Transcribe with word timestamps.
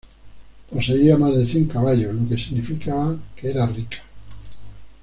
Poseía 0.71 1.15
más 1.15 1.35
de 1.35 1.45
cien 1.45 1.65
caballos, 1.67 2.15
lo 2.15 2.27
que 2.27 2.35
significaba 2.35 3.15
que 3.35 3.51
era 3.51 3.67
rica. 3.67 3.99